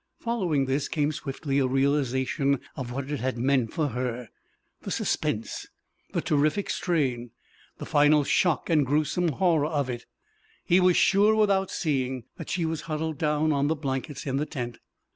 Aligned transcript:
Following 0.19 0.65
this 0.65 0.87
came 0.87 1.11
swiftly 1.11 1.59
a 1.59 1.67
realization 1.67 2.59
of 2.75 2.91
what 2.91 3.11
it 3.11 3.19
had 3.19 3.37
meant 3.37 3.71
for 3.71 3.89
her 3.89 4.29
the 4.81 4.89
suspense, 4.89 5.67
the 6.13 6.21
terrific 6.21 6.71
strain, 6.71 7.29
the 7.77 7.85
final 7.85 8.23
shock 8.23 8.67
and 8.67 8.83
gruesome 8.83 9.27
horror 9.33 9.67
of 9.67 9.91
it. 9.91 10.07
He 10.65 10.79
was 10.79 10.97
sure, 10.97 11.35
without 11.35 11.69
seeing, 11.69 12.23
that 12.37 12.49
she 12.49 12.65
was 12.65 12.81
huddled 12.89 13.19
down 13.19 13.53
on 13.53 13.67
the 13.67 13.75
blankets 13.75 14.25
in 14.25 14.37
the 14.37 14.47
tent. 14.47 14.79